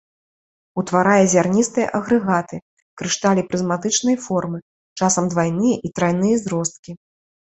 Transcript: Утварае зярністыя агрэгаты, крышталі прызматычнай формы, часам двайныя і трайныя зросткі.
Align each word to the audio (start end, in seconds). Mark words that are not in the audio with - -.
Утварае 0.81 1.25
зярністыя 1.33 1.87
агрэгаты, 1.99 2.57
крышталі 3.01 3.43
прызматычнай 3.51 4.17
формы, 4.25 4.59
часам 5.01 5.29
двайныя 5.35 5.75
і 5.89 5.93
трайныя 6.01 6.41
зросткі. 6.45 6.91